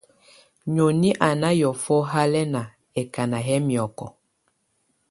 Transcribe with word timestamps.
Noni 0.75 1.09
á 1.27 1.29
na 1.41 1.49
hiɔ̀fɔ 1.57 1.95
halɛna, 2.11 2.61
ɛkana 2.99 3.39
yɛ 3.47 3.55
miɔkɔ. 3.67 4.05